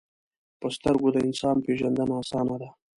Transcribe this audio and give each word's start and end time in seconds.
په 0.59 0.67
سترګو 0.75 1.07
د 1.11 1.17
انسان 1.27 1.55
پیژندنه 1.65 2.13
آسانه 2.21 2.55
ده 2.61 2.69